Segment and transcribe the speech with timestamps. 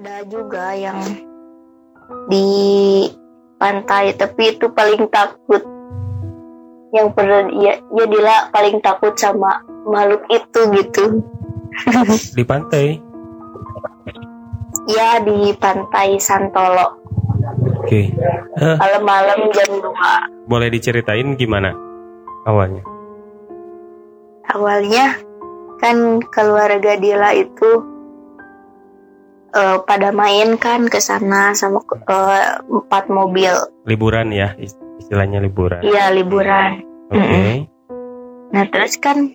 [0.00, 0.96] ada juga yang
[2.32, 2.48] di
[3.60, 5.60] pantai tapi itu paling takut
[6.96, 11.04] yang pernah ya, ya Dila paling takut sama makhluk itu gitu
[12.40, 12.96] Di pantai.
[14.88, 16.96] ya di pantai Santolo
[17.84, 18.08] Oke.
[18.56, 21.76] Eh, malam-malam jam 2 boleh diceritain gimana
[22.48, 22.80] awalnya?
[24.48, 25.12] awalnya
[25.76, 27.89] kan keluarga Dila itu
[29.50, 33.52] eh, pada main kan ke sana sama eh, empat mobil
[33.84, 35.80] Liburan ya, is- istilahnya liburan.
[35.80, 37.66] iya liburan Oke.
[38.50, 39.34] Nah terus kan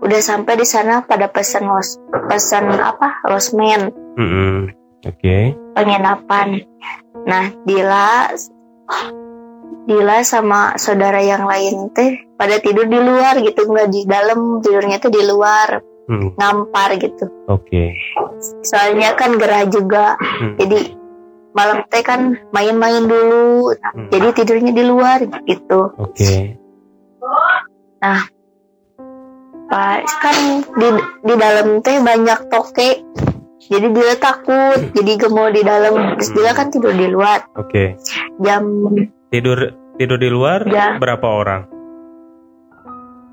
[0.00, 4.72] udah sampai di sana pada pesan los pesan apa losmen Mm-mm.
[5.02, 5.54] Oke.
[5.72, 6.66] penginapan.
[7.22, 8.32] Nah Dila
[9.82, 14.98] Dila sama saudara yang lain teh pada tidur di luar gitu nggak di dalam tidurnya
[14.98, 17.22] tuh di luar Hmm, ngampar gitu.
[17.46, 17.94] Oke.
[18.62, 20.56] Soalnya kan gerah juga Hmm.
[20.56, 20.96] jadi
[21.50, 23.72] malam teh kan main-main dulu.
[23.72, 24.08] Nah, Hmm.
[24.08, 25.92] Jadi tidurnya di luar gitu.
[25.94, 26.56] Oke.
[29.66, 30.36] Pas kan
[30.72, 30.88] di
[31.20, 32.90] di dalam teh banyak toke.
[33.62, 36.18] Jadi dia takut, jadi gak mau di dalam.
[36.18, 37.46] Terus dia kan tidur di luar.
[37.54, 37.94] Oke.
[38.40, 38.66] Jam
[39.28, 39.58] Tidur
[39.94, 40.96] tidur di luar Ya.
[40.96, 41.62] berapa orang?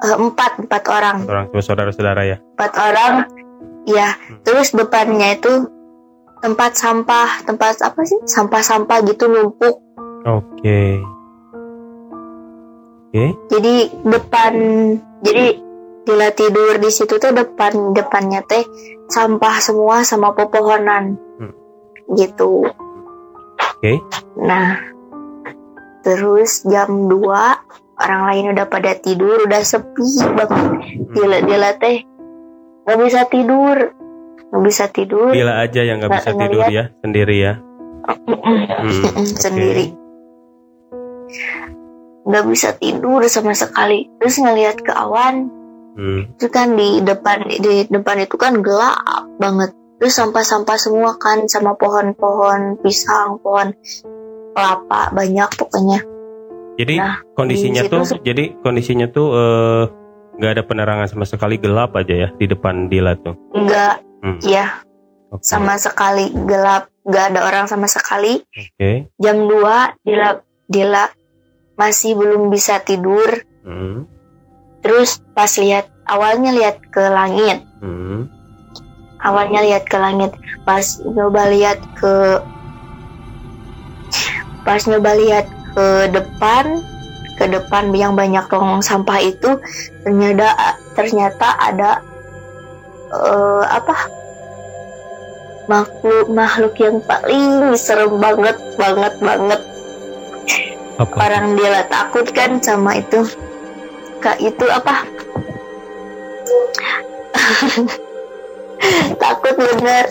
[0.00, 2.36] eh, empat, empat orang, Orang tua saudara-saudara ya.
[2.56, 3.12] empat orang.
[3.82, 4.14] Ya,
[4.46, 5.66] terus depannya itu
[6.42, 8.18] tempat sampah, tempat apa sih?
[8.26, 9.78] Sampah-sampah gitu numpuk.
[10.22, 11.02] Oke.
[13.10, 13.24] Oke.
[13.50, 13.74] Jadi
[14.06, 14.52] depan,
[15.22, 15.46] jadi
[16.02, 18.66] Dila tidur di situ tuh depan depannya teh
[19.06, 21.54] sampah semua sama pepohonan, Hmm.
[22.18, 22.66] gitu.
[23.78, 24.02] Oke.
[24.34, 24.82] Nah,
[26.02, 27.54] terus jam 2
[28.02, 30.90] orang lain udah pada tidur, udah sepi banget.
[31.14, 32.02] Dila Dila teh
[32.82, 33.76] nggak bisa tidur,
[34.50, 36.72] nggak bisa tidur Bila aja yang nggak bisa tidur ngeliat.
[36.72, 37.52] ya sendiri ya.
[38.02, 39.86] Hmm, sendiri.
[42.22, 44.06] Nggak bisa tidur sama sekali.
[44.18, 45.50] Terus ngelihat ke awan,
[45.92, 46.24] Hmm.
[46.32, 49.76] itu kan di depan di depan itu kan gelap banget.
[50.00, 53.76] Terus sampah-sampah semua kan sama pohon-pohon pisang, pohon
[54.56, 56.00] kelapa banyak pokoknya.
[56.80, 59.84] Jadi Nah, kondisinya tuh jadi kondisinya tuh eh,
[60.32, 63.36] nggak ada penerangan sama sekali gelap aja ya di depan Dila tuh.
[63.52, 64.38] Enggak, Hmm.
[64.40, 64.80] ya
[65.28, 65.42] Oke.
[65.42, 68.38] sama sekali gelap, nggak ada orang sama sekali.
[68.48, 69.10] Oke.
[69.18, 70.28] Jam 2 Dila
[70.66, 71.04] Dila
[71.74, 73.42] masih belum bisa tidur.
[73.62, 74.06] Hmm.
[74.82, 78.26] Terus pas lihat awalnya lihat ke langit, Hmm.
[79.18, 80.32] awalnya lihat ke langit.
[80.62, 82.42] Pas nyoba lihat ke
[84.62, 86.64] pas nyoba lihat ke depan
[87.36, 89.56] ke depan yang banyak tong sampah itu
[90.04, 91.90] ternyata ternyata ada
[93.12, 93.96] eh, apa?
[95.70, 99.60] Makhluk makhluk yang paling serem banget banget banget.
[101.00, 101.16] Apa?
[101.24, 103.24] orang dia takut kan sama itu.
[104.22, 105.02] Kak itu apa?
[109.22, 110.06] Takut bener.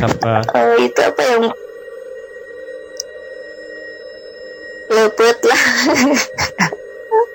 [0.00, 0.44] Apa?
[0.54, 1.44] Eh, itu apa yang
[4.90, 5.62] lepet lah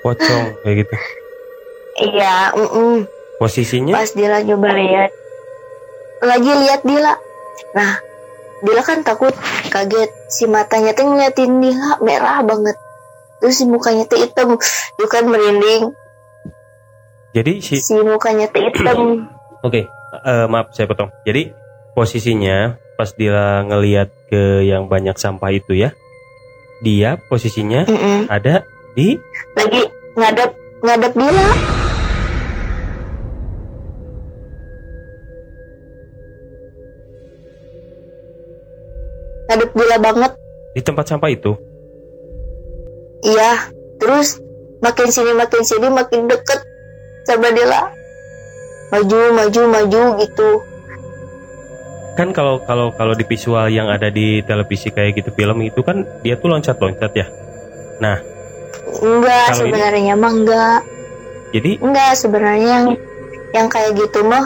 [0.03, 0.95] Pocong kayak gitu.
[2.03, 3.07] iya mm-mm.
[3.41, 3.97] Posisinya?
[3.97, 5.11] pas Dila nyoba lihat
[6.21, 7.15] lagi lihat Dila
[7.73, 7.99] nah
[8.63, 9.33] Dila kan takut
[9.71, 12.77] kaget si matanya tuh ngeliatin Dila merah banget
[13.39, 15.91] terus si mukanya tuh hitam itu kan merinding
[17.35, 18.99] Jadi si si mukanya tuh hitam
[19.65, 19.89] Oke,
[20.21, 21.09] eh, maaf saya potong.
[21.25, 21.49] Jadi
[21.97, 25.89] posisinya pas dia ngelihat ke yang banyak sampah itu ya,
[26.83, 28.27] dia posisinya Mm-mm.
[28.27, 29.15] ada di
[29.55, 29.81] lagi
[30.15, 30.51] ngadep
[30.83, 31.49] ngadep Dila
[39.45, 40.31] ngadep Dila banget
[40.75, 41.55] di tempat sampah itu.
[43.23, 44.43] Iya, terus
[44.83, 46.59] makin sini makin sini makin deket
[47.23, 47.95] sama Dila.
[48.91, 50.49] Maju, maju, maju gitu.
[52.15, 56.07] Kan kalau kalau kalau di visual yang ada di televisi kayak gitu film itu kan
[56.23, 57.27] dia tuh loncat-loncat ya.
[59.03, 59.71] Enggak, Kalau ini?
[59.75, 60.79] sebenarnya mah enggak.
[61.51, 62.85] Jadi Enggak, sebenarnya yang
[63.55, 64.45] yang kayak gitu mah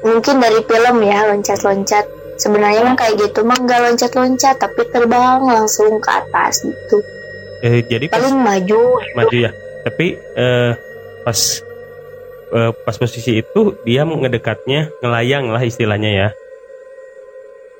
[0.00, 2.04] mungkin dari film ya loncat-loncat.
[2.36, 7.00] Sebenarnya mah kayak gitu mah enggak loncat-loncat tapi terbang langsung ke atas gitu.
[7.64, 8.80] eh, jadi pas Paling maju.
[9.16, 9.50] maju ya.
[9.84, 10.72] Tapi eh,
[11.24, 11.38] pas
[12.52, 16.28] eh, pas posisi itu dia ngedekatnya ngelayang lah istilahnya ya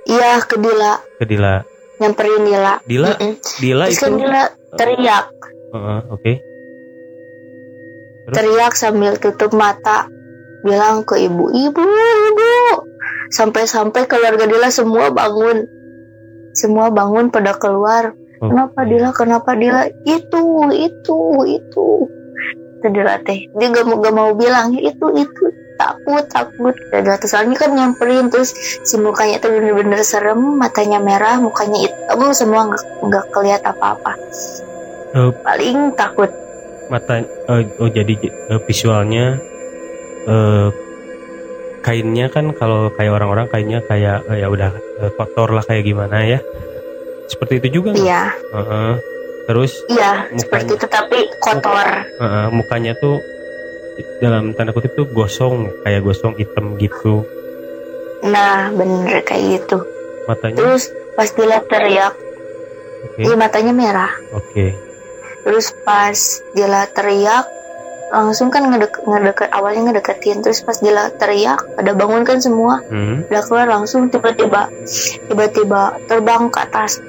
[0.06, 1.66] Iya, ke Dila, ke Dila.
[1.98, 2.74] nyamperin Dila.
[2.86, 3.32] Dila Mm-mm.
[3.58, 4.42] Dila Terus itu kan Dila
[4.76, 5.26] teriak.
[5.74, 6.32] Heeh, oke.
[8.26, 8.34] Terus?
[8.34, 10.10] teriak sambil tutup mata
[10.62, 12.54] bilang ke ibu ibu ibu
[13.30, 15.62] sampai-sampai keluarga Dila semua bangun
[16.50, 18.52] semua bangun pada keluar Oh.
[18.52, 20.44] kenapa Dila kenapa Dila itu
[20.76, 21.18] itu
[21.48, 21.86] itu
[22.84, 25.44] Kata Dila teh dia gak mau gak mau bilang itu itu
[25.76, 28.52] takut takut Dila teh, soalnya kan nyamperin terus
[28.82, 34.12] si mukanya tuh bener-bener serem matanya merah mukanya hitam semua nggak nggak kelihatan apa-apa
[35.16, 35.32] Eh.
[35.40, 36.28] paling takut
[36.92, 39.40] mata eh, oh jadi eh, visualnya
[40.28, 40.68] eh
[41.80, 46.20] kainnya kan kalau kayak orang-orang kainnya kayak eh, ya udah eh, kotor lah kayak gimana
[46.20, 46.38] ya
[47.32, 48.92] seperti itu juga iya Heeh.
[49.48, 50.40] terus iya Mukanya.
[50.42, 51.86] seperti itu tapi kotor
[52.20, 53.16] heeh, mukanya tuh
[54.20, 57.24] dalam tanda kutip tuh gosong kayak gosong hitam gitu.
[58.22, 59.78] Nah bener kayak gitu.
[60.26, 60.56] Matanya?
[60.58, 60.82] Terus
[61.14, 62.14] pas Dila teriak
[63.06, 63.20] oke.
[63.22, 64.12] iya matanya merah.
[64.32, 64.74] Oke.
[65.44, 66.16] Terus pas
[66.52, 67.46] Dila teriak
[68.06, 70.42] langsung kan ngedek ngedeket awalnya ngedeketin.
[70.42, 72.82] Terus pas Dila teriak pada bangun kan semua.
[72.90, 73.24] Hmm.
[73.26, 74.68] udah keluar langsung tiba-tiba
[75.26, 77.00] tiba-tiba terbang ke atas.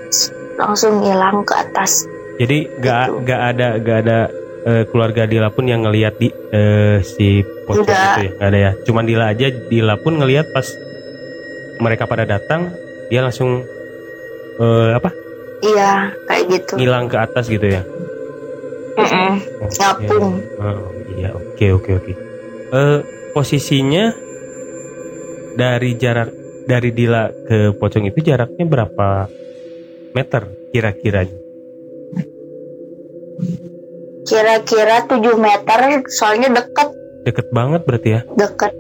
[0.57, 2.05] Langsung hilang ke atas.
[2.37, 3.17] Jadi gak Gitu.
[3.25, 4.19] gak ada gak ada
[4.67, 8.03] eh, keluarga Dila pun yang ngelihat di eh, si pocong Nggak.
[8.11, 10.67] itu ya nggak ada ya cuman Dila aja Dila pun ngelihat pas
[11.79, 12.75] mereka pada datang
[13.07, 13.63] dia langsung
[14.59, 15.09] eh, apa
[15.63, 17.81] iya kayak gitu ngilang ke atas gitu ya
[18.97, 19.33] Mm-mm.
[19.61, 19.77] Oke.
[19.77, 20.41] Ngapung.
[20.57, 22.13] Oh, iya oke oke oke
[22.67, 22.99] Eh,
[23.31, 24.11] posisinya
[25.55, 26.33] dari jarak
[26.67, 29.31] dari Dila ke pocong itu jaraknya berapa
[30.11, 30.43] meter
[30.73, 31.23] kira-kira
[34.37, 35.79] kira-kira 7 meter
[36.13, 36.93] soalnya deket.
[37.25, 38.21] Deket banget berarti ya?
[38.37, 38.73] Deket.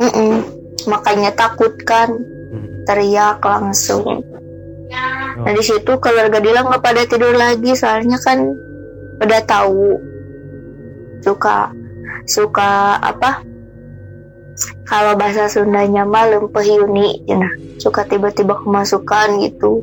[0.00, 0.32] Mm-mm.
[0.84, 2.10] makanya takut kan.
[2.54, 2.86] Hmm.
[2.86, 4.04] teriak langsung.
[4.04, 5.42] Oh.
[5.42, 8.54] Nah di situ keluarga Dila nggak pada tidur lagi soalnya kan
[9.18, 9.98] udah tahu.
[11.24, 11.72] Suka
[12.30, 13.42] suka apa?
[14.86, 17.50] Kalau bahasa Sundanya mah lempehiyuni nah
[17.82, 19.82] suka tiba-tiba kemasukan gitu.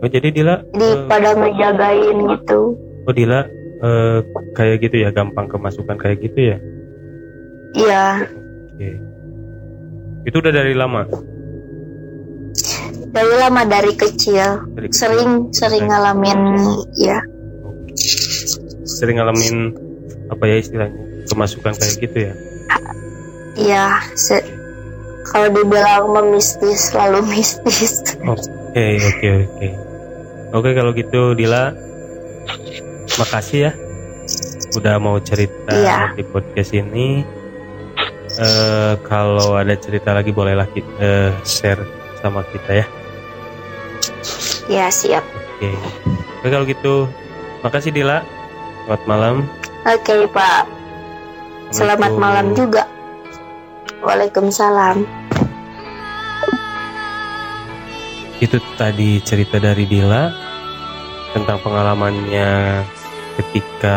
[0.00, 2.60] Oh jadi Dila jadi eh, pada ngejagain gitu.
[3.04, 3.44] Oh Dila
[3.82, 4.18] eh,
[4.52, 6.56] kayak gitu ya gampang kemasukan kayak gitu ya?
[7.76, 8.06] Iya.
[8.72, 8.90] Oke.
[10.24, 11.04] Itu udah dari lama?
[13.06, 14.64] Dari lama dari kecil.
[14.76, 14.98] Dari kecil?
[15.00, 16.40] sering sering ngalamin
[16.96, 17.20] ya
[18.86, 19.76] sering ngalamin
[20.32, 20.96] apa ya istilahnya
[21.28, 22.32] kemasukan kayak gitu ya?
[23.56, 23.84] Iya
[24.14, 24.46] se-
[25.26, 28.00] kalau dibilang memistis selalu mistis.
[28.24, 29.68] Oke oke oke.
[30.54, 31.74] Oke kalau gitu Dila
[33.16, 33.72] makasih ya
[34.76, 36.12] udah mau cerita Iya.
[36.12, 37.24] di podcast ini.
[38.36, 41.80] Eh kalau ada cerita lagi bolehlah kita eh, share
[42.20, 42.86] sama kita ya.
[44.68, 45.24] Ya siap.
[45.56, 45.70] Oke.
[46.42, 46.94] Oke kalau gitu
[47.64, 48.20] makasih Dila.
[48.84, 49.34] Selamat malam.
[49.86, 50.62] Oke Pak,
[51.72, 52.84] selamat malam juga.
[54.02, 55.02] Waalaikumsalam.
[58.36, 60.28] itu tadi cerita dari Dila
[61.32, 62.84] tentang pengalamannya
[63.36, 63.96] ketika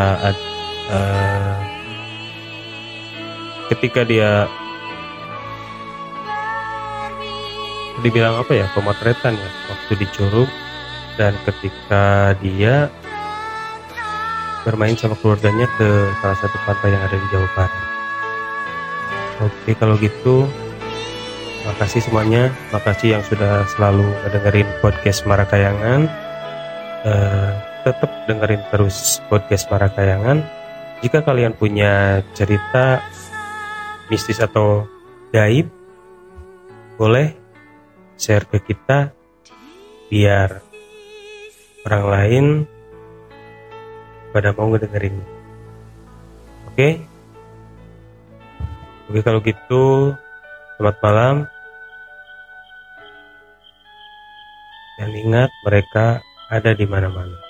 [0.92, 1.56] eh,
[3.72, 4.48] ketika dia
[8.00, 10.48] dibilang apa ya pemotretan ya waktu di Curug
[11.20, 12.88] dan ketika dia
[14.64, 15.88] bermain sama keluarganya ke
[16.20, 17.84] salah satu pantai yang ada di Jawa Barat.
[19.40, 20.44] Oke kalau gitu
[21.60, 26.08] Makasih semuanya, makasih yang sudah selalu dengerin podcast Marakayangan.
[27.04, 30.44] Eh, tetap dengerin terus podcast Marakayangan.
[31.00, 33.00] Jika kalian punya cerita
[34.12, 34.84] mistis atau
[35.32, 35.68] gaib,
[37.00, 37.32] boleh
[38.20, 39.16] share ke kita
[40.12, 40.60] biar
[41.88, 42.46] orang lain
[44.36, 45.16] pada mau ngedengerin.
[46.68, 46.88] Oke?
[49.08, 50.14] Oke kalau gitu
[50.80, 51.36] Selamat malam.
[54.96, 57.49] Dan ingat mereka ada di mana-mana.